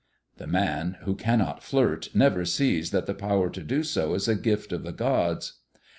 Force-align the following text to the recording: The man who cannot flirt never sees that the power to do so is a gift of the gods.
The 0.37 0.47
man 0.47 0.97
who 1.03 1.13
cannot 1.13 1.61
flirt 1.61 2.09
never 2.15 2.43
sees 2.43 2.89
that 2.89 3.05
the 3.05 3.13
power 3.13 3.51
to 3.51 3.61
do 3.61 3.83
so 3.83 4.15
is 4.15 4.27
a 4.27 4.33
gift 4.33 4.73
of 4.73 4.81
the 4.81 4.91
gods. 4.93 5.59